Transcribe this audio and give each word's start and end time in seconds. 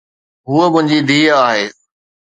ھوءَ 0.47 0.67
منھنجي 0.73 0.99
ڌيءَ 1.07 1.35
آھي. 1.47 1.65